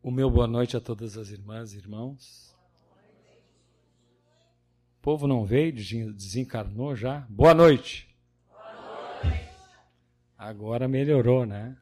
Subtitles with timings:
[0.00, 2.56] O meu boa noite a todas as irmãs e irmãos.
[4.96, 7.26] O povo não veio, desencarnou já?
[7.28, 8.08] Boa noite.
[8.48, 9.50] Boa noite.
[10.36, 11.76] Agora melhorou, né?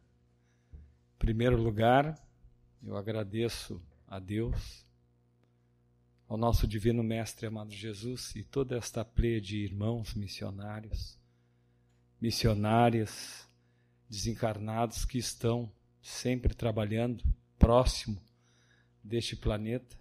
[0.73, 2.19] Em primeiro lugar,
[2.83, 4.87] eu agradeço a Deus,
[6.27, 11.19] ao nosso divino mestre amado Jesus e toda esta pleia de irmãos missionários,
[12.19, 13.47] missionárias,
[14.09, 17.23] desencarnados que estão sempre trabalhando
[17.59, 18.21] próximo
[19.03, 19.97] deste planeta,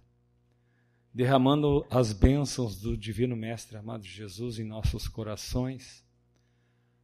[1.12, 6.04] derramando as bênçãos do Divino Mestre amado Jesus em nossos corações,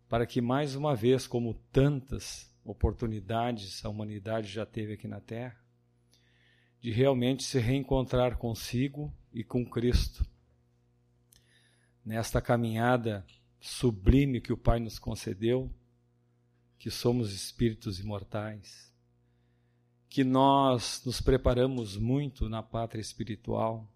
[0.09, 5.59] para que mais uma vez, como tantas oportunidades a humanidade já teve aqui na Terra,
[6.80, 10.27] de realmente se reencontrar consigo e com Cristo.
[12.05, 13.25] Nesta caminhada
[13.61, 15.73] sublime que o Pai nos concedeu,
[16.78, 18.91] que somos espíritos imortais
[20.12, 23.89] que nós nos preparamos muito na pátria espiritual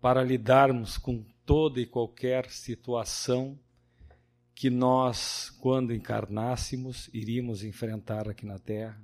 [0.00, 3.58] para lidarmos com toda e qualquer situação
[4.54, 9.02] que nós, quando encarnássemos, iríamos enfrentar aqui na Terra,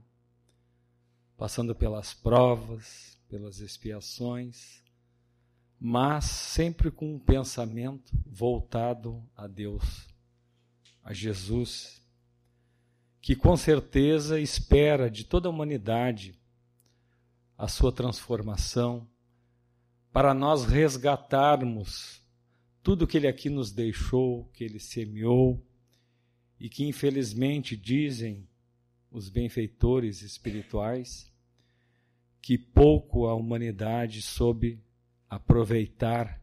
[1.37, 4.81] passando pelas provas, pelas expiações,
[5.77, 10.07] mas sempre com um pensamento voltado a Deus,
[11.03, 12.01] a Jesus
[13.27, 16.39] que com certeza espera de toda a humanidade
[17.59, 19.05] a sua transformação,
[20.13, 22.23] para nós resgatarmos
[22.85, 25.61] tudo que ele aqui nos deixou, que ele semeou,
[26.61, 28.47] e que infelizmente dizem
[29.11, 31.29] os benfeitores espirituais
[32.41, 34.81] que pouco a humanidade soube
[35.29, 36.41] aproveitar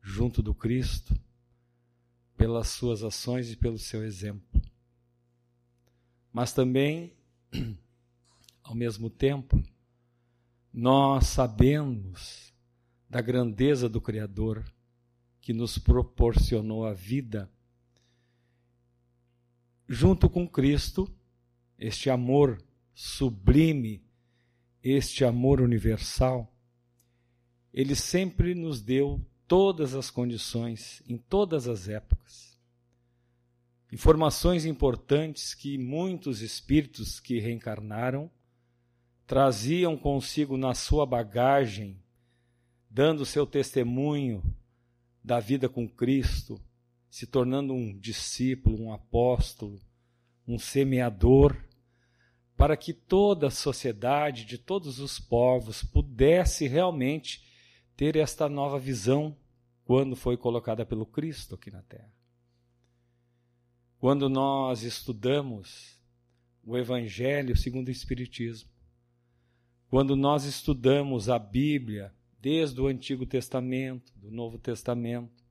[0.00, 1.14] junto do Cristo
[2.34, 4.71] pelas suas ações e pelo seu exemplo
[6.32, 7.12] mas também,
[8.62, 9.62] ao mesmo tempo,
[10.72, 12.52] nós sabemos
[13.08, 14.64] da grandeza do Criador
[15.40, 17.50] que nos proporcionou a vida.
[19.86, 21.12] Junto com Cristo,
[21.78, 22.62] este amor
[22.94, 24.02] sublime,
[24.82, 26.50] este amor universal,
[27.74, 32.51] ele sempre nos deu todas as condições, em todas as épocas,
[33.92, 38.30] informações importantes que muitos espíritos que reencarnaram
[39.26, 42.02] traziam consigo na sua bagagem,
[42.88, 44.42] dando seu testemunho
[45.22, 46.58] da vida com Cristo,
[47.10, 49.78] se tornando um discípulo, um apóstolo,
[50.48, 51.54] um semeador,
[52.56, 57.44] para que toda a sociedade, de todos os povos, pudesse realmente
[57.94, 59.36] ter esta nova visão
[59.84, 62.21] quando foi colocada pelo Cristo aqui na Terra.
[64.02, 65.96] Quando nós estudamos
[66.64, 68.68] o Evangelho segundo o Espiritismo,
[69.88, 75.44] quando nós estudamos a Bíblia, desde o Antigo Testamento, do Novo Testamento,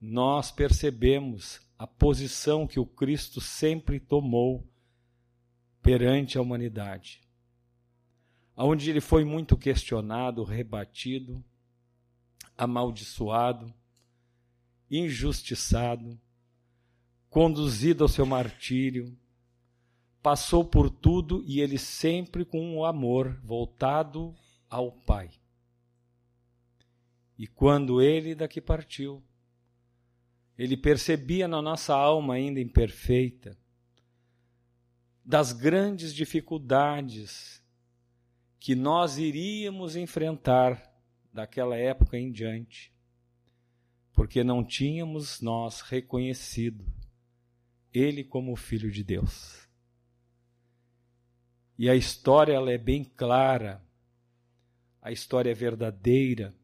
[0.00, 4.64] nós percebemos a posição que o Cristo sempre tomou
[5.82, 7.20] perante a humanidade,
[8.56, 11.44] onde ele foi muito questionado, rebatido,
[12.56, 13.74] amaldiçoado,
[14.88, 16.16] injustiçado,
[17.30, 19.16] conduzido ao seu martírio,
[20.20, 24.34] passou por tudo e ele sempre com o amor voltado
[24.68, 25.30] ao Pai.
[27.38, 29.22] E quando ele daqui partiu,
[30.58, 33.56] ele percebia na nossa alma ainda imperfeita
[35.24, 37.64] das grandes dificuldades
[38.58, 40.92] que nós iríamos enfrentar
[41.32, 42.92] daquela época em diante,
[44.12, 46.84] porque não tínhamos nós reconhecido
[47.92, 49.68] ele como filho de Deus.
[51.78, 53.82] E a história ela é bem clara,
[55.00, 56.54] a história é verdadeira,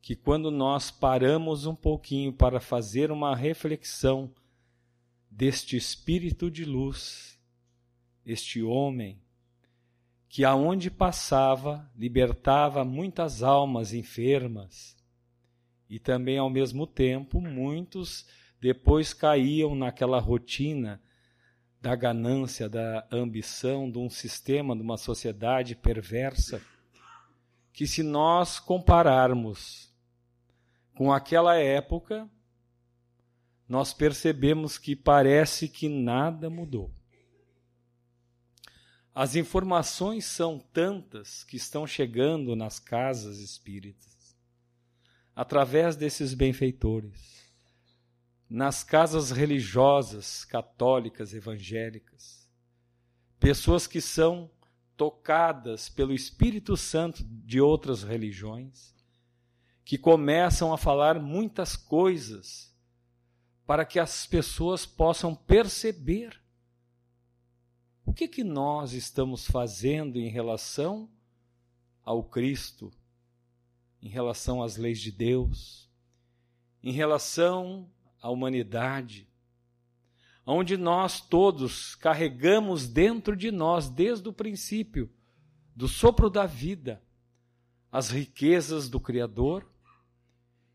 [0.00, 4.32] que quando nós paramos um pouquinho para fazer uma reflexão
[5.30, 7.38] deste espírito de luz,
[8.24, 9.20] este homem
[10.28, 14.96] que aonde passava libertava muitas almas enfermas
[15.88, 18.26] e também ao mesmo tempo muitos
[18.60, 21.00] depois caíam naquela rotina
[21.80, 26.62] da ganância, da ambição, de um sistema, de uma sociedade perversa,
[27.72, 29.90] que se nós compararmos
[30.94, 32.28] com aquela época,
[33.66, 36.92] nós percebemos que parece que nada mudou.
[39.14, 44.36] As informações são tantas que estão chegando nas casas espíritas,
[45.34, 47.39] através desses benfeitores
[48.50, 52.50] nas casas religiosas católicas evangélicas.
[53.38, 54.50] Pessoas que são
[54.96, 58.92] tocadas pelo Espírito Santo de outras religiões,
[59.84, 62.74] que começam a falar muitas coisas
[63.64, 66.42] para que as pessoas possam perceber
[68.04, 71.08] o que, que nós estamos fazendo em relação
[72.04, 72.92] ao Cristo,
[74.02, 75.88] em relação às leis de Deus,
[76.82, 77.88] em relação
[78.20, 79.28] à humanidade,
[80.46, 85.10] onde nós todos carregamos dentro de nós, desde o princípio,
[85.74, 87.02] do sopro da vida,
[87.90, 89.70] as riquezas do Criador,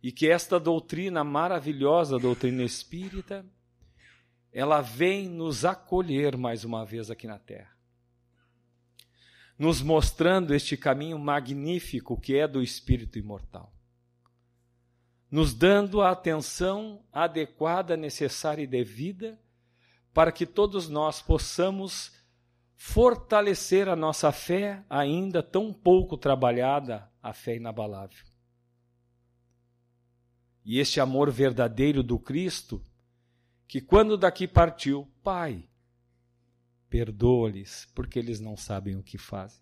[0.01, 3.45] e que esta doutrina maravilhosa, a doutrina espírita,
[4.55, 7.75] ela vem nos acolher mais uma vez aqui na Terra,
[9.59, 13.74] nos mostrando este caminho magnífico que é do espírito imortal,
[15.29, 19.39] nos dando a atenção adequada, necessária e devida
[20.13, 22.13] para que todos nós possamos
[22.75, 28.23] fortalecer a nossa fé, ainda tão pouco trabalhada, a fé inabalável.
[30.63, 32.81] E este amor verdadeiro do Cristo
[33.67, 35.67] que quando daqui partiu, Pai,
[36.89, 39.61] perdoa-lhes, porque eles não sabem o que fazem.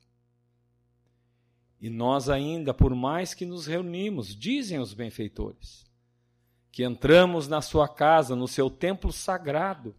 [1.83, 5.85] E nós ainda, por mais que nos reunimos, dizem os benfeitores,
[6.71, 9.93] que entramos na sua casa, no seu templo sagrado,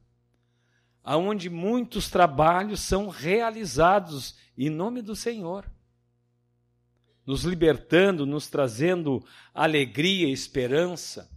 [1.03, 5.71] aonde muitos trabalhos são realizados em nome do Senhor,
[7.27, 9.23] nos libertando, nos trazendo
[9.53, 11.31] alegria esperança,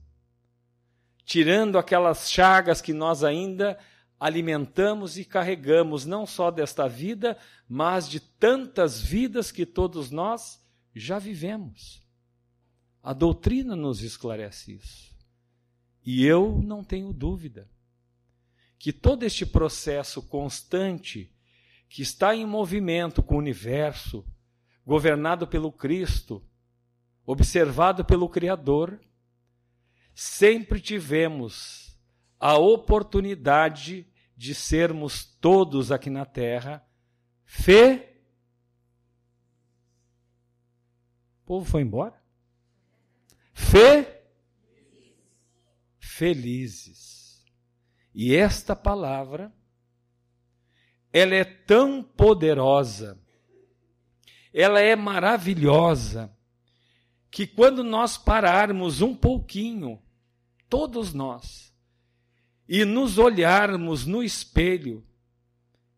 [1.26, 3.78] tirando aquelas chagas que nós ainda
[4.20, 7.38] alimentamos e carregamos, não só desta vida,
[7.68, 10.64] mas de tantas vidas que todos nós
[10.96, 12.02] já vivemos.
[13.04, 15.16] A doutrina nos esclarece isso.
[16.04, 17.70] E eu não tenho dúvida
[18.80, 21.32] que todo este processo constante
[21.90, 24.26] que está em movimento com o universo,
[24.86, 26.44] governado pelo Cristo,
[27.26, 29.00] observado pelo Criador,
[30.14, 31.87] sempre tivemos
[32.40, 36.86] a oportunidade de sermos todos aqui na terra
[37.44, 38.06] fe.
[41.44, 42.22] O povo foi embora?
[43.54, 44.06] Fe.
[46.00, 47.46] Felizes.
[48.14, 49.54] E esta palavra,
[51.14, 53.20] ela é tão poderosa,
[54.52, 56.36] ela é maravilhosa,
[57.30, 60.02] que quando nós pararmos um pouquinho
[60.68, 61.67] todos nós,
[62.68, 65.04] e nos olharmos no espelho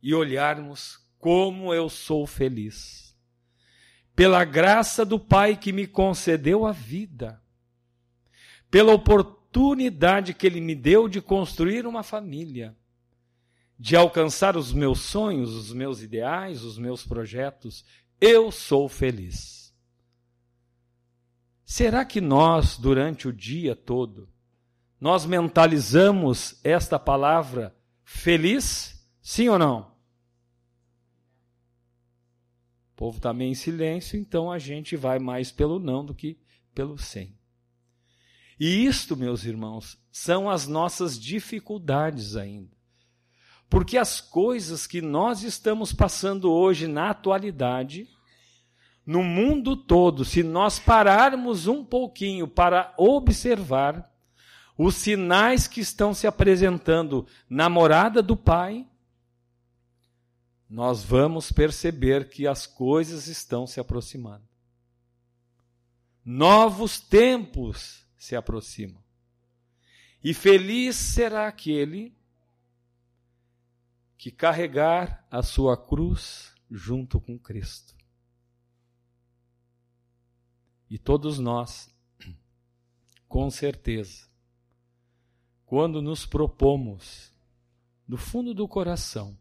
[0.01, 3.18] e olharmos como eu sou feliz.
[4.16, 7.42] Pela graça do Pai que me concedeu a vida,
[8.69, 12.75] pela oportunidade que Ele me deu de construir uma família,
[13.77, 17.86] de alcançar os meus sonhos, os meus ideais, os meus projetos,
[18.19, 19.74] eu sou feliz.
[21.63, 24.27] Será que nós, durante o dia todo,
[25.00, 29.07] nós mentalizamos esta palavra feliz?
[29.22, 29.92] Sim ou não?
[32.94, 36.38] O povo está meio em silêncio, então a gente vai mais pelo não do que
[36.75, 37.34] pelo sim.
[38.60, 42.78] E isto, meus irmãos, são as nossas dificuldades ainda.
[43.69, 48.10] Porque as coisas que nós estamos passando hoje na atualidade,
[49.06, 54.12] no mundo todo, se nós pararmos um pouquinho para observar,
[54.81, 58.88] os sinais que estão se apresentando na morada do Pai,
[60.69, 64.48] nós vamos perceber que as coisas estão se aproximando.
[66.24, 69.03] Novos tempos se aproximam.
[70.24, 72.17] E feliz será aquele
[74.17, 77.98] que carregar a sua cruz junto com Cristo.
[80.89, 81.93] E todos nós,
[83.27, 84.28] com certeza,
[85.69, 87.31] quando nos propomos,
[88.07, 89.38] do fundo do coração,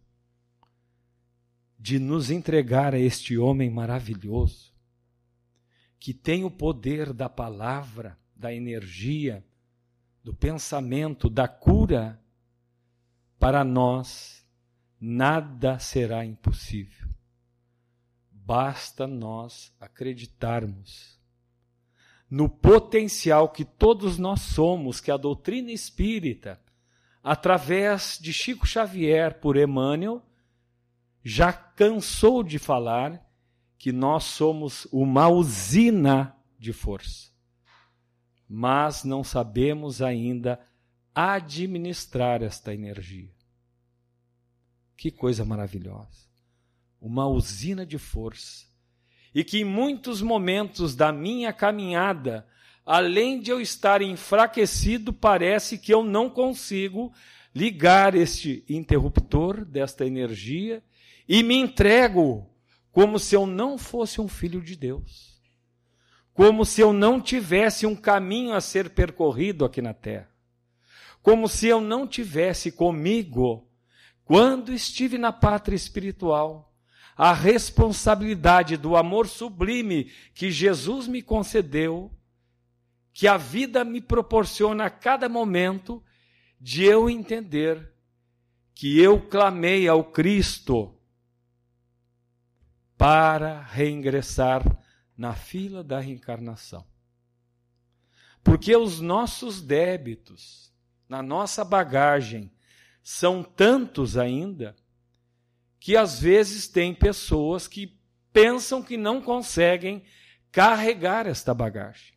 [1.78, 4.74] de nos entregar a este homem maravilhoso,
[5.98, 9.42] que tem o poder da palavra, da energia,
[10.22, 12.22] do pensamento, da cura,
[13.38, 14.46] para nós
[15.00, 17.08] nada será impossível.
[18.30, 21.17] Basta nós acreditarmos
[22.30, 26.60] no potencial que todos nós somos, que a doutrina espírita,
[27.22, 30.22] através de Chico Xavier por Emmanuel,
[31.24, 33.26] já cansou de falar
[33.76, 37.30] que nós somos uma usina de força.
[38.48, 40.60] Mas não sabemos ainda
[41.14, 43.32] administrar esta energia.
[44.96, 46.28] Que coisa maravilhosa.
[47.00, 48.67] uma usina de força.
[49.34, 52.46] E que em muitos momentos da minha caminhada,
[52.84, 57.12] além de eu estar enfraquecido, parece que eu não consigo
[57.54, 60.82] ligar este interruptor desta energia
[61.28, 62.48] e me entrego
[62.90, 65.38] como se eu não fosse um filho de Deus.
[66.32, 70.30] Como se eu não tivesse um caminho a ser percorrido aqui na terra.
[71.20, 73.68] Como se eu não tivesse comigo,
[74.24, 76.67] quando estive na pátria espiritual,
[77.18, 82.12] a responsabilidade do amor sublime que Jesus me concedeu,
[83.12, 86.00] que a vida me proporciona a cada momento,
[86.60, 87.92] de eu entender
[88.72, 90.94] que eu clamei ao Cristo
[92.96, 94.62] para reingressar
[95.16, 96.86] na fila da reencarnação.
[98.44, 100.72] Porque os nossos débitos,
[101.08, 102.52] na nossa bagagem,
[103.02, 104.76] são tantos ainda
[105.78, 107.98] que às vezes tem pessoas que
[108.32, 110.04] pensam que não conseguem
[110.50, 112.14] carregar esta bagagem,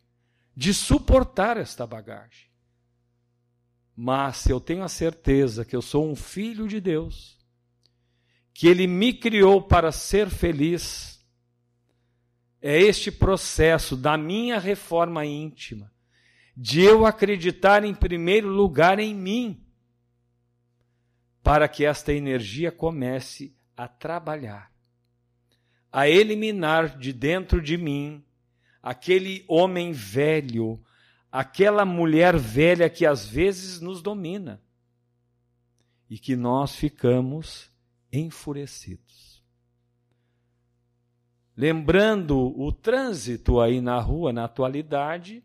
[0.56, 2.50] de suportar esta bagagem.
[3.94, 7.38] Mas se eu tenho a certeza que eu sou um filho de Deus,
[8.54, 11.24] que Ele me criou para ser feliz,
[12.60, 15.92] é este processo da minha reforma íntima,
[16.56, 19.61] de eu acreditar em primeiro lugar em mim,
[21.42, 24.72] para que esta energia comece a trabalhar,
[25.90, 28.24] a eliminar de dentro de mim
[28.82, 30.80] aquele homem velho,
[31.30, 34.62] aquela mulher velha que às vezes nos domina
[36.08, 37.70] e que nós ficamos
[38.12, 39.42] enfurecidos.
[41.56, 45.44] Lembrando o trânsito aí na rua na atualidade,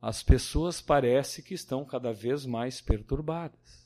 [0.00, 3.81] as pessoas parece que estão cada vez mais perturbadas.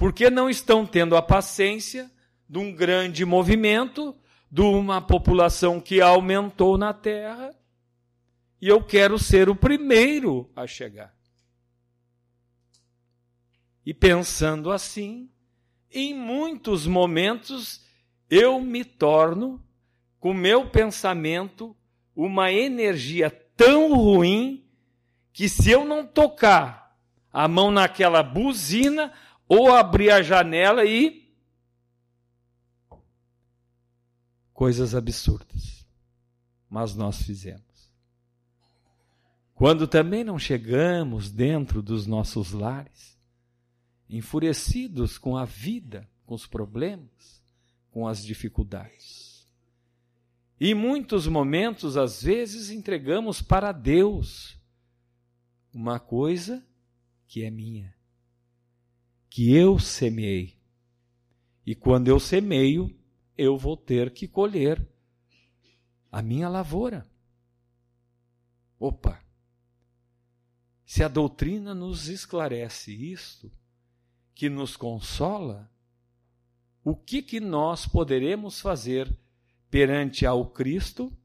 [0.00, 2.10] Porque não estão tendo a paciência
[2.48, 4.16] de um grande movimento,
[4.50, 7.54] de uma população que aumentou na Terra,
[8.62, 11.14] e eu quero ser o primeiro a chegar.
[13.84, 15.28] E pensando assim,
[15.90, 17.84] em muitos momentos
[18.30, 19.62] eu me torno,
[20.18, 21.76] com meu pensamento,
[22.16, 24.64] uma energia tão ruim
[25.30, 26.96] que se eu não tocar
[27.30, 29.12] a mão naquela buzina
[29.50, 31.28] ou abrir a janela e
[34.54, 35.84] coisas absurdas.
[36.68, 37.90] Mas nós fizemos.
[39.52, 43.18] Quando também não chegamos dentro dos nossos lares,
[44.08, 47.42] enfurecidos com a vida, com os problemas,
[47.90, 49.48] com as dificuldades.
[50.60, 54.56] E em muitos momentos, às vezes, entregamos para Deus
[55.74, 56.64] uma coisa
[57.26, 57.92] que é minha,
[59.30, 60.58] que eu semeei.
[61.64, 62.92] E quando eu semeio,
[63.38, 64.84] eu vou ter que colher
[66.10, 67.08] a minha lavoura.
[68.78, 69.22] Opa!
[70.84, 73.52] Se a doutrina nos esclarece isto,
[74.34, 75.70] que nos consola,
[76.82, 79.16] o que, que nós poderemos fazer
[79.70, 81.16] perante ao Cristo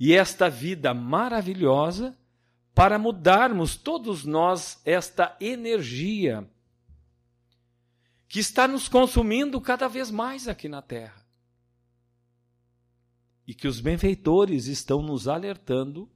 [0.00, 2.16] e esta vida maravilhosa
[2.74, 6.48] para mudarmos todos nós esta energia
[8.34, 11.24] que está nos consumindo cada vez mais aqui na Terra.
[13.46, 16.10] E que os benfeitores estão nos alertando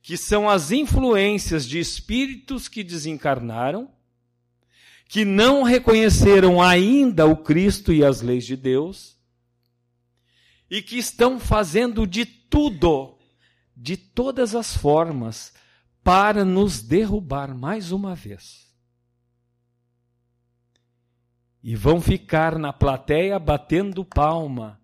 [0.00, 3.92] que são as influências de espíritos que desencarnaram
[5.06, 9.18] que não reconheceram ainda o Cristo e as leis de Deus
[10.70, 13.18] e que estão fazendo de tudo,
[13.76, 15.52] de todas as formas,
[16.02, 18.71] para nos derrubar mais uma vez.
[21.62, 24.80] E vão ficar na plateia batendo palma,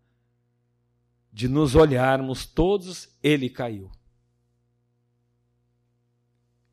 [1.32, 3.90] de nos olharmos todos, ele caiu.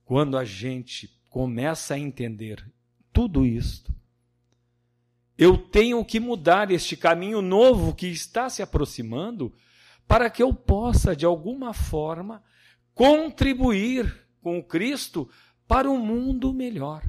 [0.04, 2.66] Quando a gente começa a entender
[3.12, 3.94] tudo isto.
[5.38, 9.54] Eu tenho que mudar este caminho novo que está se aproximando
[10.06, 12.44] para que eu possa, de alguma forma,
[12.94, 15.30] contribuir com Cristo
[15.68, 17.04] para um mundo melhor.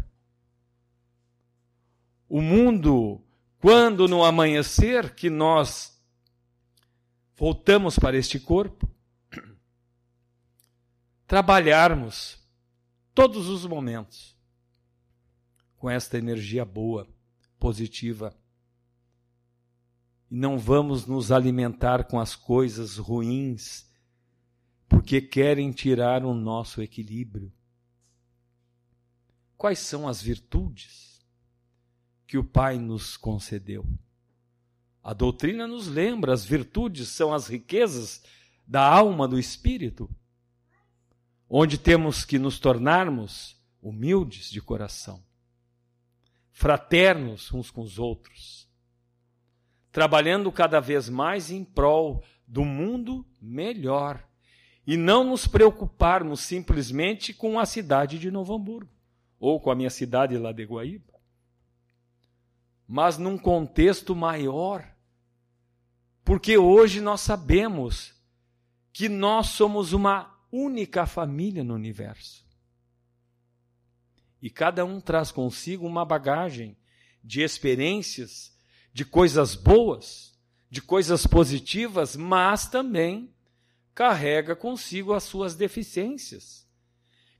[2.29, 3.23] O mundo,
[3.61, 6.01] quando no amanhecer que nós
[7.37, 8.89] voltamos para este corpo,
[11.27, 12.39] trabalharmos
[13.15, 14.37] todos os momentos
[15.77, 17.09] com esta energia boa,
[17.59, 18.37] positiva.
[20.31, 23.89] E não vamos nos alimentar com as coisas ruins,
[24.89, 27.53] porque querem tirar o nosso equilíbrio.
[29.57, 31.16] Quais são as virtudes
[32.27, 33.85] que o Pai nos concedeu?
[35.03, 38.23] A doutrina nos lembra, as virtudes são as riquezas
[38.67, 40.11] da alma, do espírito,
[41.49, 45.23] onde temos que nos tornarmos humildes de coração,
[46.51, 48.69] fraternos uns com os outros,
[49.93, 54.27] trabalhando cada vez mais em prol do mundo melhor
[54.85, 58.91] e não nos preocuparmos simplesmente com a cidade de Novo Hamburgo
[59.39, 61.16] ou com a minha cidade lá de Guaíba,
[62.87, 64.97] mas num contexto maior
[66.27, 68.13] porque hoje nós sabemos
[68.93, 72.45] que nós somos uma única família no universo.
[74.43, 76.77] E cada um traz consigo uma bagagem
[77.23, 78.59] de experiências,
[78.93, 80.37] de coisas boas,
[80.69, 83.33] de coisas positivas, mas também
[83.95, 86.69] carrega consigo as suas deficiências,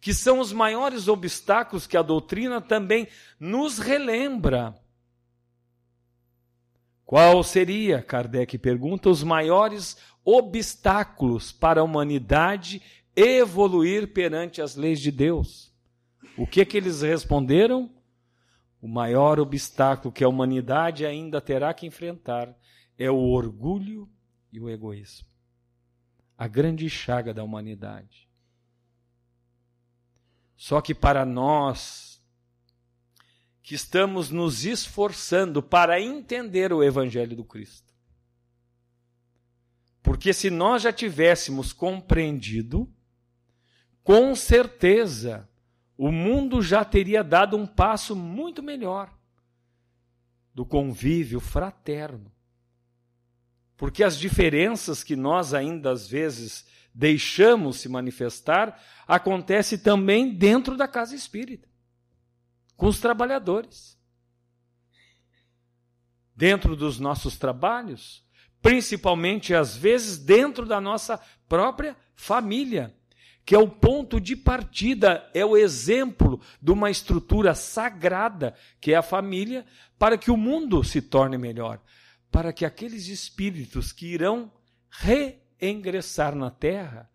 [0.01, 3.09] que são os maiores obstáculos que a doutrina também
[3.41, 4.81] nos relembra
[7.07, 12.83] qual seria, Kardec pergunta, os maiores obstáculos para a humanidade
[13.15, 15.73] evoluir perante as leis de Deus?
[16.37, 17.95] O que que eles responderam?
[18.83, 22.53] O maior obstáculo que a humanidade ainda terá que enfrentar
[22.99, 24.09] é o orgulho
[24.53, 25.29] e o egoísmo.
[26.37, 28.29] A grande chaga da humanidade.
[30.57, 32.16] Só que para nós,
[33.67, 37.93] que estamos nos esforçando para entender o Evangelho do Cristo.
[40.01, 42.89] Porque se nós já tivéssemos compreendido,
[44.05, 45.51] com certeza
[45.99, 49.13] o mundo já teria dado um passo muito melhor
[50.55, 52.31] do convívio fraterno.
[53.77, 60.87] Porque as diferenças que nós ainda às vezes deixamos se manifestar acontece também dentro da
[60.87, 61.67] casa espírita
[62.77, 63.97] com os trabalhadores.
[66.35, 68.25] Dentro dos nossos trabalhos,
[68.61, 71.19] principalmente às vezes dentro da nossa
[71.49, 72.95] própria família,
[73.45, 78.97] que é o ponto de partida, é o exemplo de uma estrutura sagrada, que é
[78.97, 79.65] a família,
[79.97, 81.81] para que o mundo se torne melhor,
[82.31, 84.53] para que aqueles espíritos que irão
[84.91, 87.09] reingressar na terra,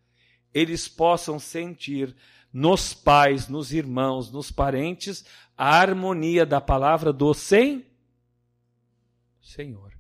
[0.54, 2.16] eles possam sentir
[2.52, 5.26] nos pais, nos irmãos, nos parentes,
[5.58, 7.86] a harmonia da palavra do sem
[9.42, 9.92] Senhor.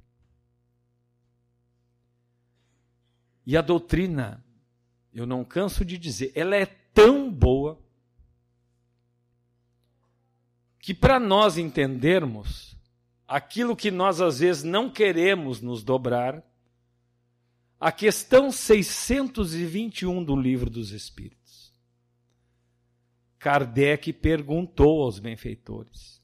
[3.45, 4.43] E a doutrina,
[5.13, 7.81] eu não canso de dizer, ela é tão boa
[10.79, 12.75] que para nós entendermos
[13.27, 16.43] aquilo que nós às vezes não queremos nos dobrar,
[17.79, 21.40] a questão 621 do Livro dos Espíritos.
[23.41, 26.21] Kardec perguntou aos benfeitores.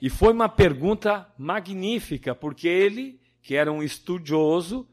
[0.00, 4.88] E foi uma pergunta magnífica, porque ele, que era um estudioso,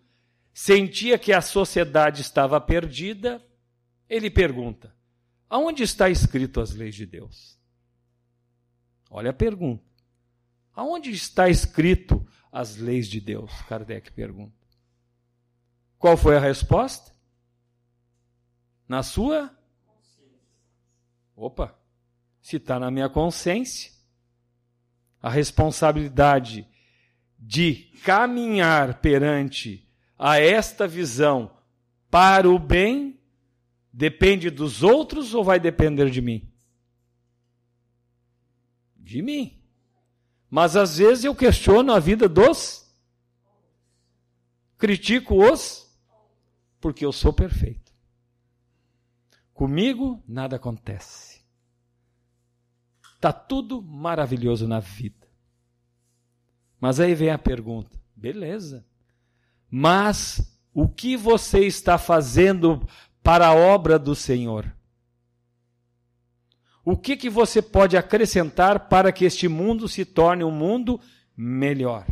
[0.53, 3.43] sentia que a sociedade estava perdida.
[4.07, 4.95] Ele pergunta:
[5.49, 7.59] aonde está escrito as leis de Deus?
[9.09, 9.83] Olha a pergunta.
[10.71, 13.51] Aonde está escrito as leis de Deus?
[13.63, 14.67] Kardec pergunta.
[15.97, 17.11] Qual foi a resposta?
[18.87, 19.56] Na sua
[21.39, 21.77] Opa,
[22.41, 23.91] se está na minha consciência,
[25.21, 26.67] a responsabilidade
[27.37, 31.55] de caminhar perante a esta visão
[32.09, 33.19] para o bem
[33.93, 36.51] depende dos outros ou vai depender de mim?
[38.95, 39.61] De mim.
[40.49, 42.91] Mas às vezes eu questiono a vida dos,
[44.75, 45.87] critico-os,
[46.81, 47.87] porque eu sou perfeito.
[49.57, 51.26] Comigo nada acontece.
[53.17, 55.27] Está tudo maravilhoso na vida.
[56.79, 58.85] Mas aí vem a pergunta: beleza,
[59.69, 62.87] mas o que você está fazendo
[63.23, 64.71] para a obra do Senhor?
[66.85, 71.01] O que, que você pode acrescentar para que este mundo se torne um mundo
[71.35, 72.05] melhor?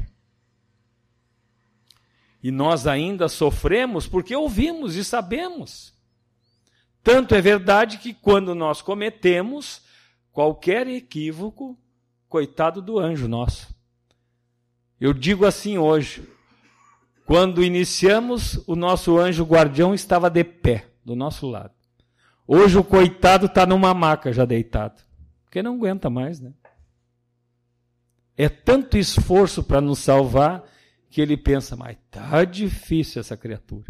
[2.43, 5.93] E nós ainda sofremos porque ouvimos e sabemos.
[7.03, 9.84] Tanto é verdade que quando nós cometemos
[10.35, 11.79] qualquer equívoco,
[12.27, 13.73] coitado do anjo nosso.
[14.99, 16.27] Eu digo assim hoje,
[17.25, 21.73] quando iniciamos, o nosso anjo guardião estava de pé, do nosso lado.
[22.45, 25.01] Hoje o coitado está numa maca já deitado,
[25.45, 26.53] porque não aguenta mais, né?
[28.35, 30.65] É tanto esforço para nos salvar
[31.09, 33.87] que ele pensa, mas tá difícil essa criatura.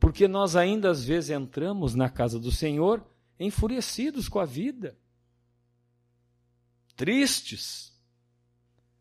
[0.00, 4.98] Porque nós ainda às vezes entramos na casa do Senhor enfurecidos com a vida,
[6.96, 7.92] tristes,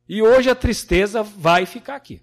[0.08, 2.22] E hoje a tristeza vai ficar aqui.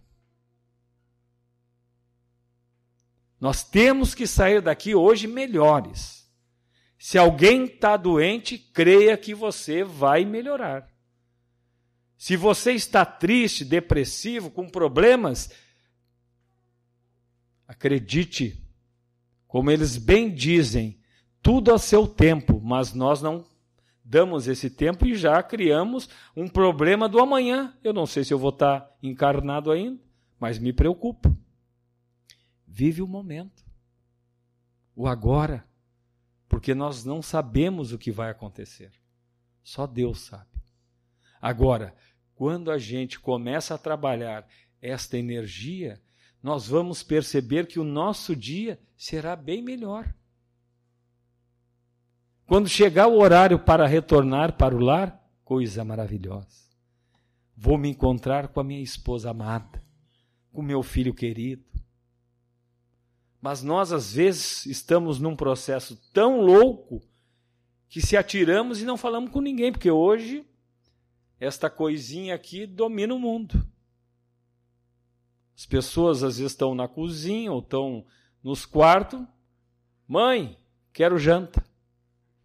[3.41, 6.31] Nós temos que sair daqui hoje melhores.
[6.99, 10.87] Se alguém está doente, creia que você vai melhorar.
[12.19, 15.51] Se você está triste, depressivo, com problemas,
[17.67, 18.63] acredite,
[19.49, 21.00] como eles bem dizem,
[21.43, 23.45] tudo a seu tempo, mas nós não
[24.05, 27.77] damos esse tempo e já criamos um problema do amanhã.
[27.83, 30.01] Eu não sei se eu vou estar encarnado ainda,
[30.39, 31.37] mas me preocupo.
[32.67, 33.65] Vive o momento,
[34.95, 35.65] o agora,
[36.49, 38.93] porque nós não sabemos o que vai acontecer.
[39.63, 40.51] Só Deus sabe.
[41.41, 41.95] Agora,
[42.35, 44.47] quando a gente começa a trabalhar
[44.81, 46.01] esta energia,
[46.43, 50.13] nós vamos perceber que o nosso dia será bem melhor.
[52.51, 56.69] Quando chegar o horário para retornar para o lar, coisa maravilhosa.
[57.57, 59.81] Vou me encontrar com a minha esposa amada,
[60.51, 61.63] com meu filho querido,
[63.41, 67.01] mas nós, às vezes, estamos num processo tão louco
[67.89, 70.45] que se atiramos e não falamos com ninguém, porque hoje
[71.39, 73.65] esta coisinha aqui domina o mundo.
[75.57, 78.05] As pessoas às vezes estão na cozinha ou estão
[78.43, 79.25] nos quartos.
[80.09, 80.59] Mãe,
[80.93, 81.70] quero janta.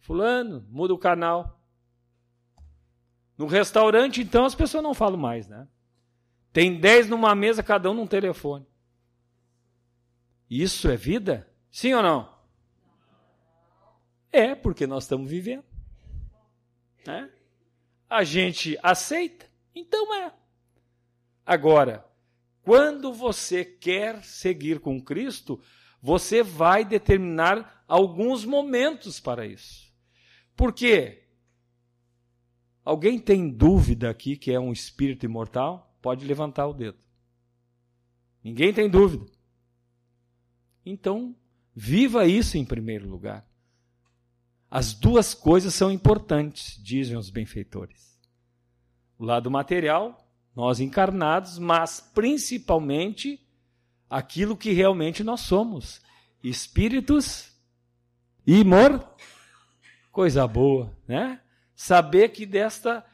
[0.05, 1.59] Fulano, muda o canal.
[3.35, 5.67] No restaurante, então, as pessoas não falam mais, né?
[6.53, 8.67] Tem dez numa mesa, cada um num telefone.
[10.47, 11.51] Isso é vida?
[11.71, 12.37] Sim ou não?
[14.31, 15.65] É, porque nós estamos vivendo.
[17.05, 17.31] Né?
[18.07, 20.31] A gente aceita, então é.
[21.43, 22.05] Agora,
[22.61, 25.59] quando você quer seguir com Cristo,
[25.99, 29.84] você vai determinar alguns momentos para isso.
[30.55, 31.23] Por quê?
[32.83, 35.97] Alguém tem dúvida aqui que é um espírito imortal?
[36.01, 36.99] Pode levantar o dedo.
[38.43, 39.25] Ninguém tem dúvida.
[40.85, 41.35] Então,
[41.75, 43.45] viva isso em primeiro lugar.
[44.69, 48.19] As duas coisas são importantes, dizem os benfeitores.
[49.17, 53.43] O lado material, nós encarnados, mas principalmente
[54.09, 56.01] aquilo que realmente nós somos:
[56.43, 57.51] espíritos
[58.47, 59.15] amor.
[60.15, 61.41] Coisa boa, né?
[61.75, 63.05] Saber que desta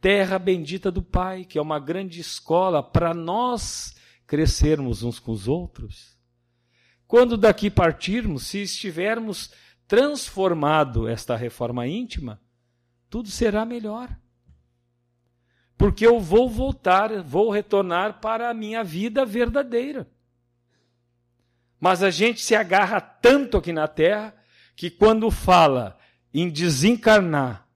[0.00, 3.94] terra bendita do Pai, que é uma grande escola para nós
[4.26, 6.16] crescermos uns com os outros,
[7.06, 9.52] quando daqui partirmos, se estivermos
[9.86, 12.40] transformado esta reforma íntima,
[13.10, 14.08] tudo será melhor.
[15.76, 20.10] Porque eu vou voltar, vou retornar para a minha vida verdadeira.
[21.78, 24.34] Mas a gente se agarra tanto aqui na terra
[24.74, 25.99] que quando fala
[26.32, 27.66] em desencarnar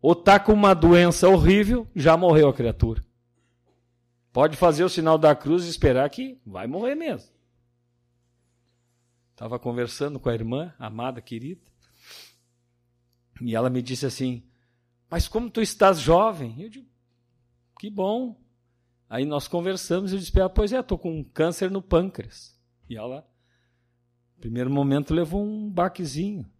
[0.00, 3.04] ou está com uma doença horrível, já morreu a criatura.
[4.32, 7.30] Pode fazer o sinal da cruz e esperar que vai morrer mesmo.
[9.30, 11.60] Estava conversando com a irmã, amada, querida,
[13.40, 14.42] e ela me disse assim:
[15.10, 16.60] Mas como tu estás jovem?
[16.60, 16.86] Eu digo:
[17.78, 18.40] Que bom.
[19.08, 22.58] Aí nós conversamos e eu disse: ah, Pois é, estou com câncer no pâncreas.
[22.88, 23.26] E ela,
[24.36, 26.50] no primeiro momento, levou um baquezinho.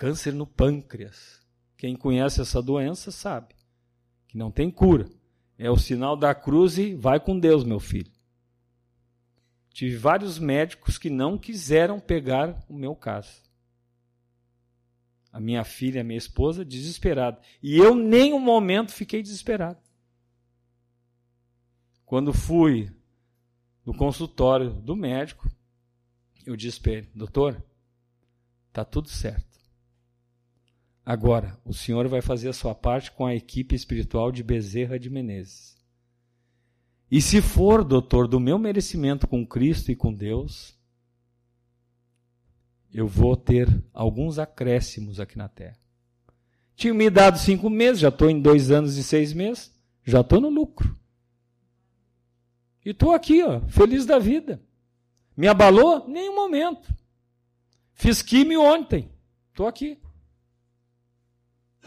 [0.00, 1.42] Câncer no pâncreas.
[1.76, 3.54] Quem conhece essa doença sabe
[4.26, 5.06] que não tem cura.
[5.58, 8.10] É o sinal da cruz e vai com Deus, meu filho.
[9.68, 13.42] Tive vários médicos que não quiseram pegar o meu caso.
[15.30, 17.38] A minha filha, a minha esposa, desesperada.
[17.62, 19.80] E eu nem um momento fiquei desesperado.
[22.06, 22.90] Quando fui
[23.84, 25.46] no consultório do médico,
[26.46, 27.62] eu disse para ele, doutor,
[28.70, 29.49] está tudo certo.
[31.04, 35.08] Agora, o senhor vai fazer a sua parte com a equipe espiritual de Bezerra de
[35.08, 35.76] Menezes.
[37.10, 40.78] E se for, doutor, do meu merecimento com Cristo e com Deus,
[42.92, 45.78] eu vou ter alguns acréscimos aqui na terra.
[46.76, 50.40] Tinha me dado cinco meses, já estou em dois anos e seis meses, já estou
[50.40, 50.96] no lucro.
[52.84, 54.62] E estou aqui, ó, feliz da vida.
[55.36, 56.08] Me abalou?
[56.08, 56.92] Nenhum momento.
[57.92, 59.10] Fiz químio ontem,
[59.50, 59.98] estou aqui.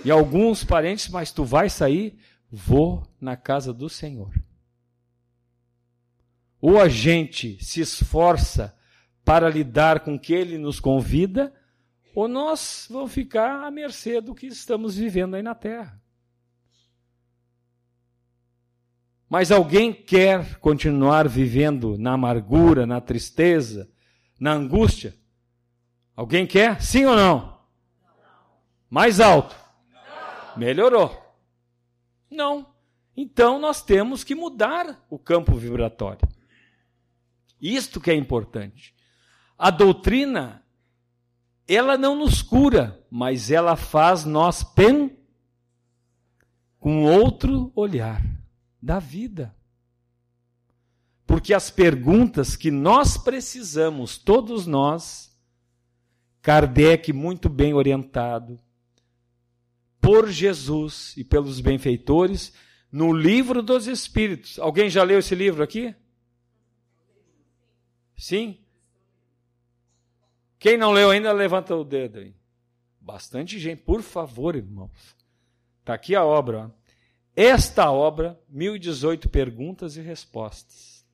[0.03, 2.17] E alguns parentes, mas tu vai sair?
[2.51, 4.31] Vou na casa do Senhor
[6.65, 8.73] ou a gente se esforça
[9.25, 11.53] para lidar com o que ele nos convida,
[12.15, 16.01] ou nós vamos ficar à mercê do que estamos vivendo aí na terra.
[19.29, 23.91] Mas alguém quer continuar vivendo na amargura, na tristeza,
[24.39, 25.13] na angústia?
[26.15, 26.81] Alguém quer?
[26.81, 27.59] Sim ou não?
[28.89, 29.53] Mais alto.
[30.57, 31.21] Melhorou.
[32.29, 32.73] Não.
[33.15, 36.27] Então nós temos que mudar o campo vibratório.
[37.61, 38.93] Isto que é importante.
[39.57, 40.63] A doutrina,
[41.67, 45.17] ela não nos cura, mas ela faz nós pen
[46.79, 48.21] com outro olhar
[48.81, 49.55] da vida.
[51.25, 55.31] Porque as perguntas que nós precisamos, todos nós,
[56.41, 58.59] Kardec muito bem orientado,
[60.03, 62.53] por Jesus e pelos benfeitores,
[62.91, 64.59] no livro dos Espíritos.
[64.59, 65.95] Alguém já leu esse livro aqui?
[68.17, 68.59] Sim?
[70.59, 72.35] Quem não leu ainda, levanta o dedo aí.
[72.99, 75.15] Bastante gente, por favor, irmãos.
[75.79, 76.65] Está aqui a obra.
[76.65, 76.69] Ó.
[77.33, 81.05] Esta obra, 1018 perguntas e respostas.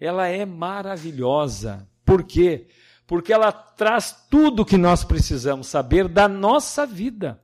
[0.00, 1.88] Ela é maravilhosa.
[2.04, 2.66] Por quê?
[3.06, 7.40] Porque ela traz tudo o que nós precisamos saber da nossa vida.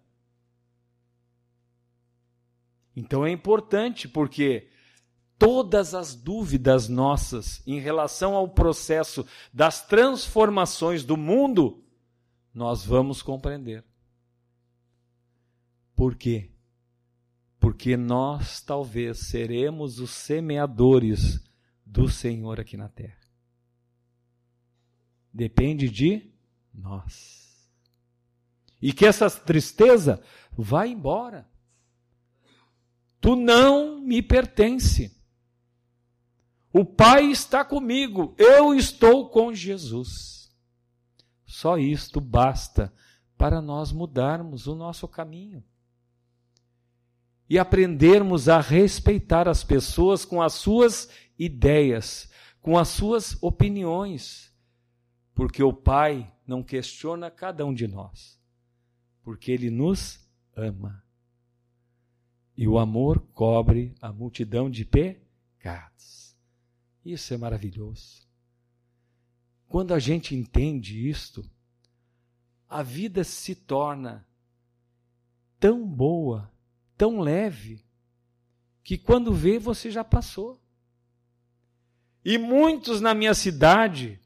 [2.96, 4.68] Então é importante porque
[5.38, 11.85] todas as dúvidas nossas em relação ao processo das transformações do mundo,
[12.52, 13.85] nós vamos compreender.
[15.94, 16.50] Por quê?
[17.59, 21.42] Porque nós talvez seremos os semeadores
[21.85, 23.24] do Senhor aqui na terra.
[25.33, 26.30] Depende de
[26.72, 27.44] nós.
[28.80, 30.22] E que essa tristeza
[30.57, 31.48] vá embora.
[33.24, 35.18] Tu não me pertence.
[36.70, 40.54] O Pai está comigo, eu estou com Jesus.
[41.46, 42.92] Só isto basta
[43.34, 45.64] para nós mudarmos o nosso caminho
[47.48, 51.08] e aprendermos a respeitar as pessoas com as suas
[51.38, 54.54] ideias, com as suas opiniões,
[55.34, 58.38] porque o Pai não questiona cada um de nós,
[59.22, 60.20] porque Ele nos
[60.54, 61.03] ama.
[62.56, 66.36] E o amor cobre a multidão de pecados.
[67.04, 68.22] Isso é maravilhoso.
[69.66, 71.44] Quando a gente entende isto,
[72.68, 74.26] a vida se torna
[75.58, 76.50] tão boa,
[76.96, 77.84] tão leve,
[78.82, 80.60] que quando vê você já passou.
[82.24, 84.20] E muitos na minha cidade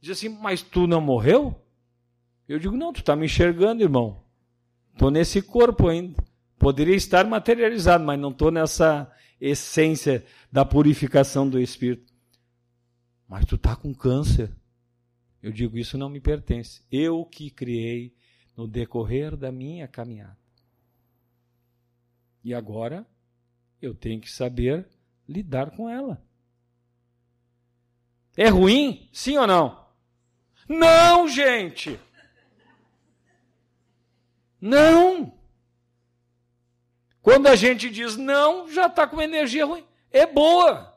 [0.00, 1.60] dizem assim: Mas tu não morreu?
[2.48, 4.22] Eu digo: Não, tu está me enxergando, irmão.
[4.92, 6.22] Estou nesse corpo ainda.
[6.62, 12.14] Poderia estar materializado, mas não estou nessa essência da purificação do espírito.
[13.26, 14.48] Mas tu está com câncer.
[15.42, 16.80] Eu digo, isso não me pertence.
[16.88, 18.14] Eu que criei
[18.56, 20.38] no decorrer da minha caminhada.
[22.44, 23.04] E agora
[23.80, 24.86] eu tenho que saber
[25.28, 26.24] lidar com ela.
[28.36, 29.08] É ruim?
[29.12, 29.84] Sim ou não?
[30.68, 31.98] Não, gente!
[34.60, 35.41] Não!
[37.22, 39.84] Quando a gente diz não, já está com energia ruim.
[40.10, 40.92] É boa.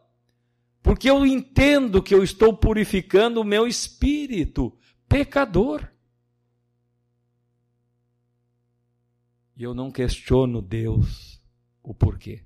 [0.81, 4.75] Porque eu entendo que eu estou purificando o meu espírito
[5.07, 5.88] pecador.
[9.55, 11.41] E eu não questiono Deus
[11.81, 12.43] o porquê.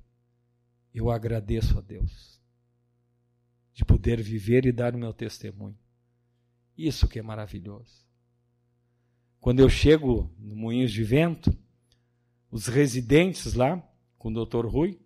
[0.93, 2.39] Eu agradeço a Deus
[3.73, 5.77] de poder viver e dar o meu testemunho.
[6.77, 8.05] Isso que é maravilhoso.
[9.39, 11.57] Quando eu chego no Moinhos de Vento,
[12.51, 13.81] os residentes lá,
[14.17, 14.99] com o doutor Rui,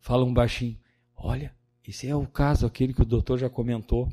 [0.00, 0.78] falam baixinho:
[1.14, 1.54] Olha,
[1.86, 4.12] esse é o caso, aquele que o doutor já comentou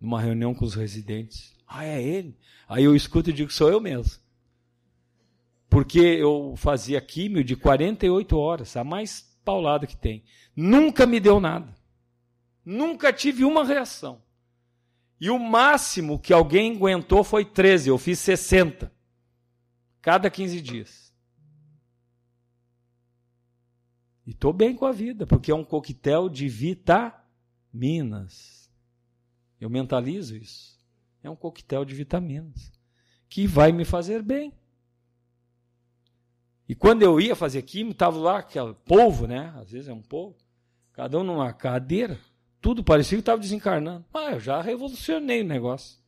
[0.00, 1.54] numa reunião com os residentes.
[1.66, 2.36] Ah, é ele?
[2.68, 4.20] Aí eu escuto e digo: Sou eu mesmo.
[5.70, 10.22] Porque eu fazia químio de 48 horas, a mais paulada que tem.
[10.54, 11.74] Nunca me deu nada.
[12.64, 14.20] Nunca tive uma reação.
[15.18, 18.92] E o máximo que alguém aguentou foi 13, eu fiz 60.
[20.02, 21.01] Cada 15 dias.
[24.26, 27.22] E estou bem com a vida, porque é um coquetel de vitaminas.
[29.60, 30.78] Eu mentalizo isso.
[31.22, 32.72] É um coquetel de vitaminas
[33.28, 34.52] que vai me fazer bem.
[36.68, 39.52] E quando eu ia fazer química, estava lá aquele polvo, né?
[39.56, 40.36] Às vezes é um polvo.
[40.92, 42.18] Cada um numa cadeira.
[42.60, 44.04] Tudo parecia que estava desencarnando.
[44.14, 45.98] Ah, eu já revolucionei o negócio.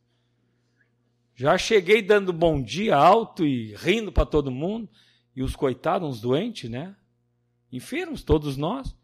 [1.34, 4.88] Já cheguei dando bom dia alto e rindo para todo mundo.
[5.34, 6.94] E os coitados, uns doentes, né?
[7.76, 8.94] Enfermos, todos nós.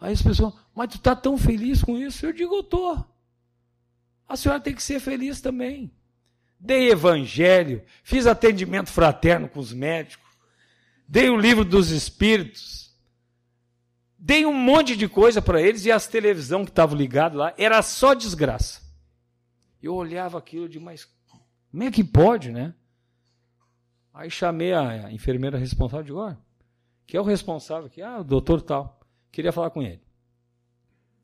[0.00, 2.24] Aí as pessoas, mas tu está tão feliz com isso?
[2.24, 3.04] Eu digo, eu estou.
[4.28, 5.90] A senhora tem que ser feliz também.
[6.58, 10.28] Dei evangelho, fiz atendimento fraterno com os médicos,
[11.08, 12.94] dei o livro dos espíritos,
[14.18, 17.80] dei um monte de coisa para eles e as televisão que estavam ligadas lá era
[17.80, 18.82] só desgraça.
[19.82, 21.08] Eu olhava aquilo de mas
[21.70, 22.74] como é que pode, né?
[24.12, 26.38] Aí chamei a enfermeira responsável de olha,
[27.10, 29.00] que é o responsável aqui, ah, o doutor tal,
[29.32, 30.00] queria falar com ele.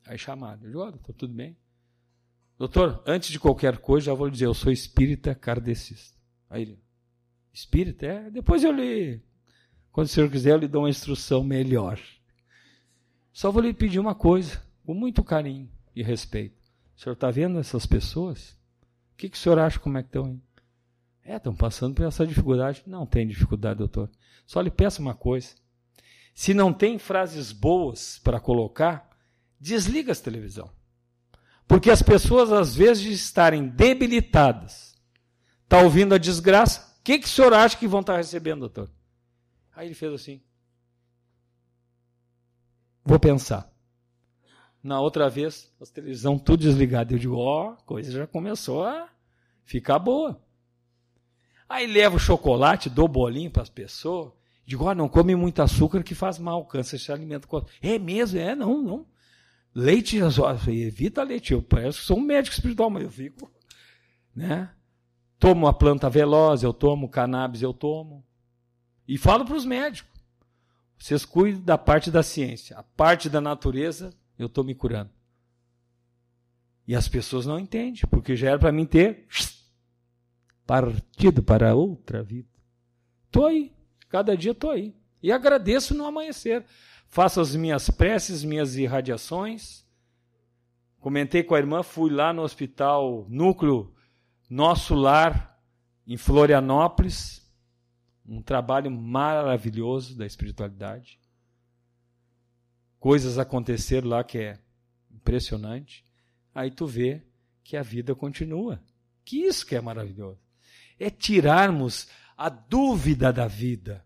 [0.05, 1.57] Aí chamaram, eu digo, oh, doutor, tudo bem?
[2.59, 6.19] Doutor, antes de qualquer coisa, já vou lhe dizer, eu sou espírita kardecista.
[6.51, 6.83] Aí ele,
[7.53, 8.05] espírita?
[8.05, 9.23] É, depois eu lhe,
[9.93, 12.01] quando o senhor quiser, eu lhe dou uma instrução melhor.
[13.33, 16.61] Só vou lhe pedir uma coisa, com muito carinho e respeito.
[16.97, 18.59] O senhor está vendo essas pessoas?
[19.13, 20.43] O que, que o senhor acha como é que estão?
[21.23, 22.83] É, estão passando por essa dificuldade.
[22.89, 24.11] Não tem dificuldade, doutor.
[24.45, 25.55] Só lhe peço uma coisa.
[26.37, 29.09] Se não tem frases boas para colocar,
[29.59, 30.71] desliga a televisão.
[31.67, 34.95] Porque as pessoas, às vezes, estarem debilitadas,
[35.67, 38.61] tá ouvindo a desgraça, o que, que o senhor acha que vão estar tá recebendo,
[38.61, 38.91] doutor?
[39.75, 40.43] Aí ele fez assim.
[43.03, 43.73] Vou pensar.
[44.83, 47.15] Na outra vez, a televisão tudo desligada.
[47.15, 49.09] Eu digo, ó, oh, a coisa já começou a
[49.65, 50.39] ficar boa.
[51.67, 54.37] Aí levo chocolate, dou bolinho para as pessoas.
[54.67, 57.65] Digo, oh, não come muito açúcar que faz mal, câncer se alimenta com.
[57.81, 58.41] É mesmo?
[58.41, 59.07] É, não, não.
[59.73, 60.19] Leite,
[60.69, 61.53] evita leite.
[61.53, 63.49] Eu parece que sou um médico espiritual, mas eu fico.
[64.35, 64.69] Né?
[65.39, 68.27] Tomo a planta veloz, eu tomo cannabis, eu tomo.
[69.07, 70.11] E falo para os médicos.
[70.99, 72.77] Vocês cuidem da parte da ciência.
[72.77, 75.11] A parte da natureza, eu estou me curando.
[76.89, 79.29] E as pessoas não entendem, porque já era para mim ter
[80.67, 82.49] partido para outra vida.
[83.27, 83.76] Estou aí.
[84.17, 84.97] Cada dia estou aí.
[85.23, 86.65] E agradeço no amanhecer.
[87.07, 89.85] Faço as minhas preces, minhas irradiações.
[90.99, 93.95] Comentei com a irmã, fui lá no hospital Núcleo
[94.49, 95.61] Nosso Lar,
[96.07, 97.47] em Florianópolis
[98.27, 101.21] um trabalho maravilhoso da espiritualidade.
[102.99, 104.59] Coisas aconteceram lá que é
[105.11, 106.07] impressionante.
[106.55, 107.23] Aí tu vê
[107.63, 108.83] que a vida continua.
[109.27, 110.41] Que isso que é maravilhoso.
[110.99, 114.06] É tirarmos a dúvida da vida.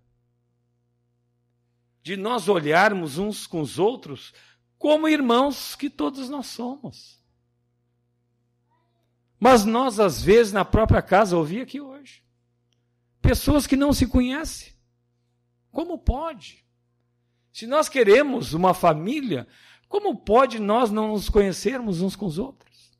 [2.02, 4.32] De nós olharmos uns com os outros
[4.78, 7.20] como irmãos que todos nós somos.
[9.38, 12.22] Mas nós, às vezes, na própria casa, ouvi aqui hoje.
[13.22, 14.72] Pessoas que não se conhecem.
[15.70, 16.64] Como pode?
[17.52, 19.46] Se nós queremos uma família,
[19.88, 22.98] como pode nós não nos conhecermos uns com os outros?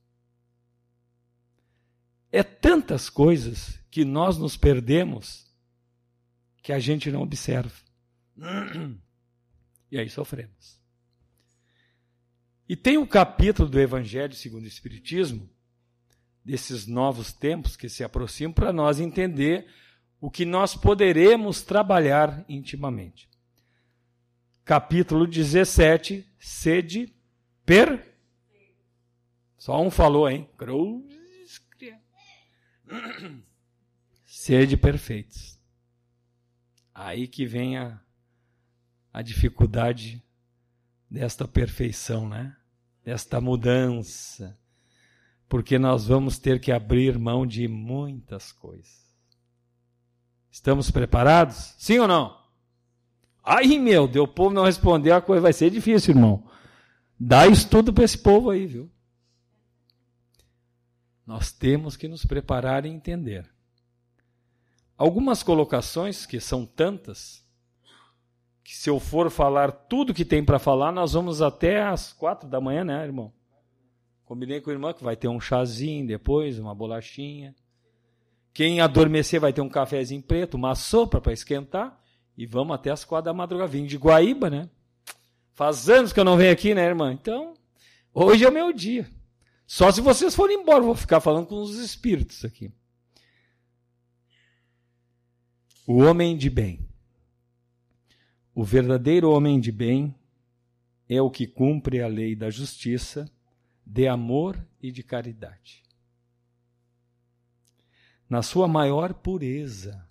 [2.32, 5.50] É tantas coisas que nós nos perdemos
[6.62, 7.89] que a gente não observa.
[9.90, 10.80] E aí sofremos.
[12.68, 15.50] E tem um capítulo do Evangelho segundo o Espiritismo,
[16.44, 19.66] desses novos tempos que se aproximam, para nós entender
[20.20, 23.28] o que nós poderemos trabalhar intimamente.
[24.64, 27.12] Capítulo 17, sede
[27.66, 28.06] per.
[29.58, 30.48] Só um falou, hein?
[34.24, 35.58] Sede perfeitos.
[36.94, 38.00] Aí que vem a,
[39.12, 40.22] a dificuldade
[41.10, 42.56] desta perfeição, né?
[43.04, 44.58] Desta mudança.
[45.48, 49.00] Porque nós vamos ter que abrir mão de muitas coisas.
[50.50, 51.74] Estamos preparados?
[51.78, 52.40] Sim ou não?
[53.42, 56.48] Aí, meu Deus, o povo não respondeu, a coisa vai ser difícil, irmão.
[57.18, 58.90] Dá estudo para esse povo aí, viu?
[61.26, 63.48] Nós temos que nos preparar e entender.
[64.96, 67.44] Algumas colocações, que são tantas,
[68.70, 72.48] que se eu for falar tudo que tem para falar, nós vamos até às quatro
[72.48, 73.32] da manhã, né, irmão?
[74.24, 77.52] Combinei com o irmão que vai ter um chazinho depois, uma bolachinha.
[78.54, 82.00] Quem adormecer vai ter um cafezinho preto, uma sopa para esquentar.
[82.38, 83.72] E vamos até as quatro da madrugada.
[83.72, 84.70] Vim de Guaíba, né?
[85.52, 87.12] Faz anos que eu não venho aqui, né, irmã?
[87.12, 87.54] Então,
[88.14, 89.10] hoje é meu dia.
[89.66, 92.72] Só se vocês forem embora, vou ficar falando com os espíritos aqui.
[95.84, 96.89] O homem de bem.
[98.54, 100.14] O verdadeiro homem de bem
[101.08, 103.30] é o que cumpre a lei da justiça,
[103.84, 105.82] de amor e de caridade
[108.30, 110.06] na sua maior pureza.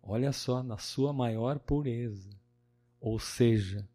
[0.00, 2.30] Olha só, na sua maior pureza.
[3.00, 3.86] Ou seja,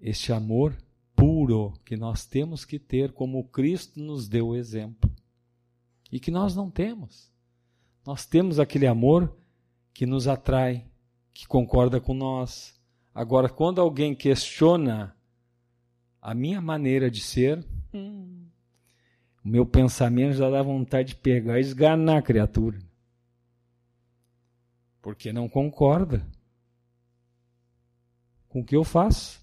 [0.00, 0.76] este amor
[1.14, 5.08] puro que nós temos que ter, como Cristo nos deu o exemplo,
[6.10, 7.30] e que nós não temos.
[8.04, 9.32] Nós temos aquele amor
[9.94, 10.84] que nos atrai,
[11.32, 12.78] que concorda com nós.
[13.14, 15.16] Agora, quando alguém questiona
[16.20, 18.46] a minha maneira de ser, hum,
[19.44, 22.78] o meu pensamento já dá vontade de pegar e esganar a criatura.
[25.00, 26.24] Porque não concorda
[28.48, 29.42] com o que eu faço.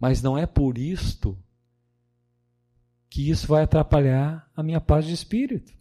[0.00, 1.36] Mas não é por isto
[3.10, 5.77] que isso vai atrapalhar a minha paz de espírito.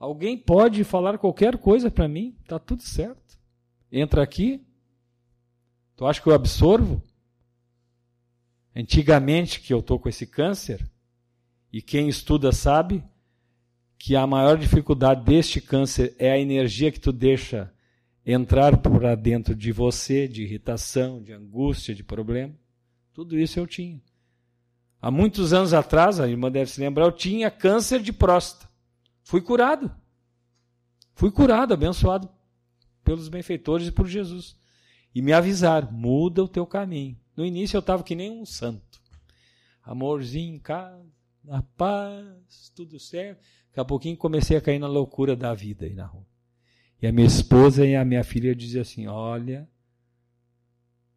[0.00, 3.38] Alguém pode falar qualquer coisa para mim, tá tudo certo.
[3.92, 4.66] Entra aqui.
[5.94, 7.02] Tu acha que eu absorvo?
[8.74, 10.90] Antigamente que eu tô com esse câncer,
[11.70, 13.04] e quem estuda sabe
[13.98, 17.70] que a maior dificuldade deste câncer é a energia que tu deixa
[18.24, 22.54] entrar para dentro de você, de irritação, de angústia, de problema.
[23.12, 24.00] Tudo isso eu tinha.
[25.02, 28.69] Há muitos anos atrás, a irmã deve se lembrar, eu tinha câncer de próstata.
[29.30, 29.88] Fui curado.
[31.14, 32.28] Fui curado, abençoado
[33.04, 34.56] pelos benfeitores e por Jesus.
[35.14, 37.16] E me avisaram: muda o teu caminho.
[37.36, 39.00] No início eu estava que nem um santo.
[39.84, 41.06] Amorzinho em casa,
[41.44, 43.40] na paz, tudo certo.
[43.68, 46.26] Daqui a pouquinho comecei a cair na loucura da vida aí na rua.
[47.00, 49.68] E a minha esposa e a minha filha diziam assim: Olha,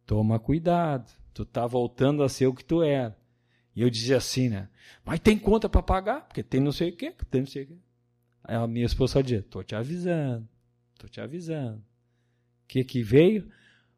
[0.06, 3.18] toma cuidado, tu está voltando a ser o que tu era.
[3.74, 4.68] E eu dizia assim, né?
[5.04, 7.66] Mas tem conta para pagar, porque tem não sei o quê, tem não sei o
[7.66, 7.83] quê.
[8.44, 10.46] Aí a minha esposa dizia: Tô te avisando,
[10.98, 11.78] tô te avisando.
[11.78, 13.50] O que que veio?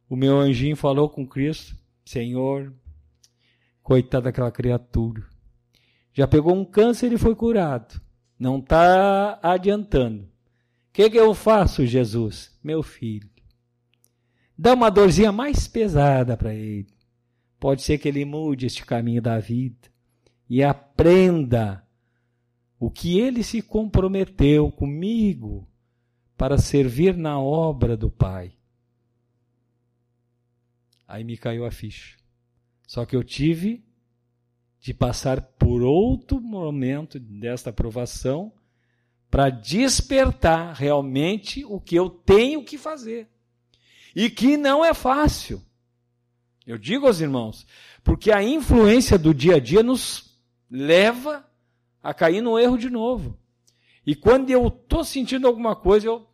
[0.08, 2.72] O meu anjinho falou com Cristo: Senhor,
[3.82, 5.24] coitada daquela criatura.
[6.14, 8.00] Já pegou um câncer e foi curado.
[8.38, 10.28] Não está adiantando
[10.96, 12.58] que, que eu faço, Jesus?
[12.64, 13.28] Meu filho,
[14.56, 16.86] dá uma dorzinha mais pesada para ele.
[17.60, 19.76] Pode ser que ele mude este caminho da vida
[20.48, 21.85] e aprenda
[22.78, 25.68] o que ele se comprometeu comigo
[26.36, 28.52] para servir na obra do Pai.
[31.08, 32.16] Aí me caiu a ficha.
[32.86, 33.84] Só que eu tive
[34.80, 38.52] de passar por outro momento desta aprovação
[39.30, 43.28] para despertar realmente o que eu tenho que fazer.
[44.14, 45.62] E que não é fácil.
[46.66, 47.66] Eu digo aos irmãos,
[48.02, 50.36] porque a influência do dia a dia nos
[50.70, 51.45] leva
[52.06, 53.36] a cair no erro de novo.
[54.06, 56.24] E quando eu estou sentindo alguma coisa, eu.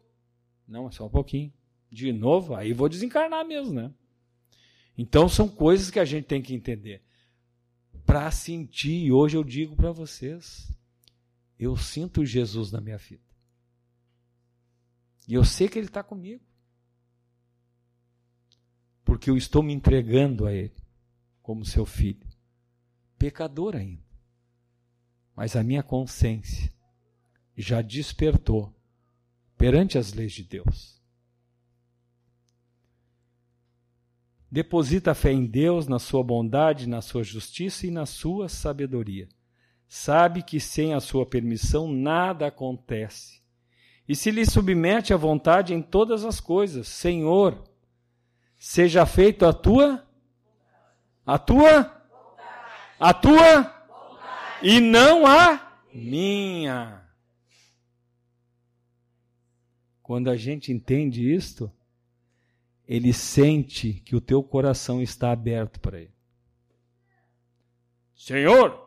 [0.68, 1.50] Não, é só um pouquinho.
[1.90, 3.92] De novo, aí vou desencarnar mesmo, né?
[4.96, 7.02] Então são coisas que a gente tem que entender.
[8.04, 10.70] Para sentir, e hoje eu digo para vocês,
[11.58, 13.22] eu sinto Jesus na minha vida.
[15.26, 16.44] E eu sei que Ele está comigo.
[19.04, 20.74] Porque eu estou me entregando a Ele
[21.40, 22.26] como seu filho.
[23.18, 24.11] Pecador ainda.
[25.34, 26.72] Mas a minha consciência
[27.56, 28.74] já despertou
[29.56, 31.00] perante as leis de Deus.
[34.50, 39.28] Deposita a fé em Deus, na sua bondade, na sua justiça e na sua sabedoria
[39.94, 43.42] sabe que sem a sua permissão nada acontece.
[44.08, 47.62] E se lhe submete à vontade em todas as coisas, Senhor,
[48.56, 50.02] seja feita a tua
[51.26, 52.02] a tua
[52.98, 53.81] a tua
[54.62, 57.02] e não a minha.
[60.02, 61.72] Quando a gente entende isto,
[62.86, 66.14] ele sente que o teu coração está aberto para ele.
[68.14, 68.82] Senhor,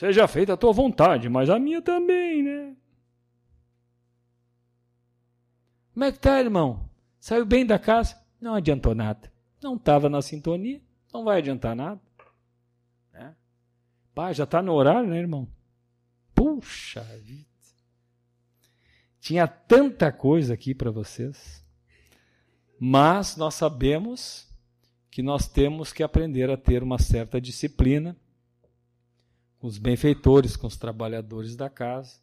[0.00, 2.74] Seja feita a tua vontade, mas a minha também, né?
[5.92, 6.88] Como é que tá, irmão?
[7.18, 8.18] Saiu bem da casa?
[8.40, 9.30] Não adiantou nada.
[9.62, 10.80] Não estava na sintonia,
[11.12, 12.00] não vai adiantar nada.
[14.32, 15.48] Já está no horário, né, irmão?
[16.34, 17.48] Puxa vida.
[19.20, 21.64] Tinha tanta coisa aqui para vocês.
[22.78, 24.48] Mas nós sabemos
[25.10, 28.16] que nós temos que aprender a ter uma certa disciplina
[29.58, 32.18] com os benfeitores, com os trabalhadores da casa.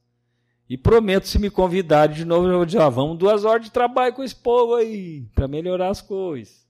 [0.69, 3.71] E prometo, se me convidarem de novo, eu vou dizer, ah, vamos duas horas de
[3.71, 6.67] trabalho com esse povo aí, para melhorar as coisas.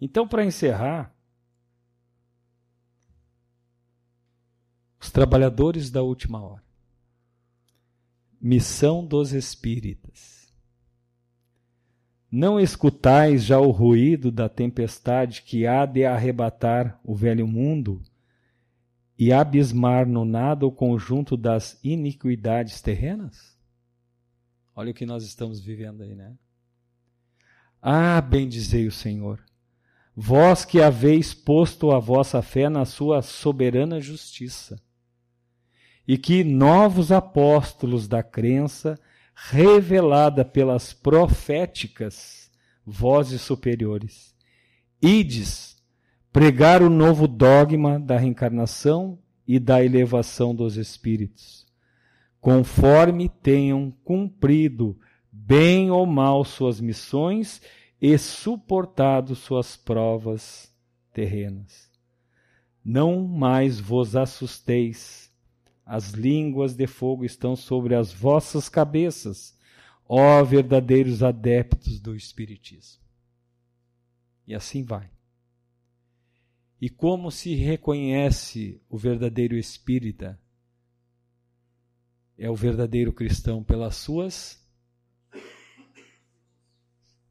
[0.00, 1.12] Então, para encerrar,
[5.02, 6.62] os trabalhadores da última hora.
[8.40, 10.54] Missão dos espíritas.
[12.30, 18.00] Não escutais já o ruído da tempestade que há de arrebatar o velho mundo
[19.18, 23.58] e abismar no nada o conjunto das iniquidades terrenas?
[24.72, 26.32] Olha o que nós estamos vivendo aí, né?
[27.82, 29.44] Ah, bendizei o Senhor,
[30.14, 34.80] vós que haveis posto a vossa fé na sua soberana justiça,
[36.06, 38.98] e que novos apóstolos da crença,
[39.34, 42.50] revelada pelas proféticas
[42.84, 44.34] vozes superiores,
[45.00, 45.76] ides
[46.32, 51.66] pregar o novo dogma da reencarnação e da elevação dos espíritos,
[52.40, 54.98] conforme tenham cumprido
[55.30, 57.60] bem ou mal suas missões
[58.00, 60.72] e suportado suas provas
[61.12, 61.90] terrenas.
[62.84, 65.31] Não mais vos assusteis,
[65.84, 69.58] as línguas de fogo estão sobre as vossas cabeças,
[70.08, 73.02] ó verdadeiros adeptos do Espiritismo.
[74.46, 75.10] E assim vai.
[76.80, 80.38] E como se reconhece o verdadeiro espírita?
[82.36, 84.60] É o verdadeiro cristão pelas suas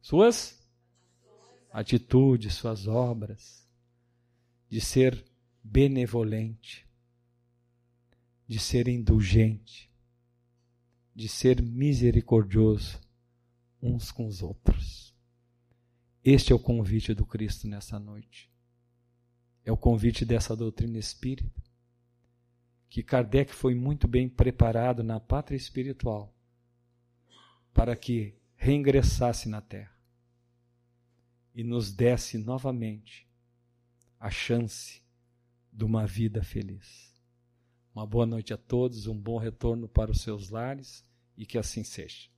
[0.00, 0.60] suas
[1.70, 3.66] atitudes, suas obras,
[4.68, 5.24] de ser
[5.62, 6.86] benevolente,
[8.52, 9.90] de ser indulgente,
[11.14, 13.00] de ser misericordioso
[13.80, 15.16] uns com os outros.
[16.22, 18.52] Este é o convite do Cristo nessa noite.
[19.64, 21.62] É o convite dessa doutrina espírita,
[22.90, 26.36] que Kardec foi muito bem preparado na pátria espiritual
[27.72, 29.98] para que reingressasse na Terra
[31.54, 33.26] e nos desse novamente
[34.20, 35.02] a chance
[35.72, 37.11] de uma vida feliz.
[37.94, 41.04] Uma boa noite a todos, um bom retorno para os seus lares
[41.36, 42.31] e que assim seja.